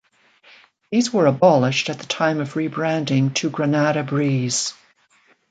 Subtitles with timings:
[0.89, 4.73] These were abolished at the time of rebranding to Granada Breeze.